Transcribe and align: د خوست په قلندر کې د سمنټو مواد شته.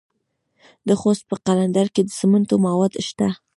د 0.87 0.89
خوست 0.99 1.23
په 1.29 1.35
قلندر 1.45 1.87
کې 1.95 2.01
د 2.05 2.09
سمنټو 2.19 2.55
مواد 2.65 2.93
شته. 3.07 3.27